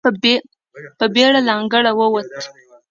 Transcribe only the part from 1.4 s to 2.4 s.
له انګړه ووت.